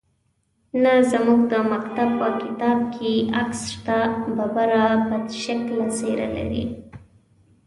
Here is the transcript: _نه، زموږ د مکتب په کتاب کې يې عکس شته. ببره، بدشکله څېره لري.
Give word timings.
_نه، 0.83 0.93
زموږ 1.11 1.41
د 1.53 1.55
مکتب 1.71 2.09
په 2.19 2.27
کتاب 2.41 2.77
کې 2.93 3.09
يې 3.17 3.23
عکس 3.41 3.59
شته. 3.73 3.99
ببره، 4.35 4.85
بدشکله 5.07 5.85
څېره 5.97 6.27
لري. 6.37 6.65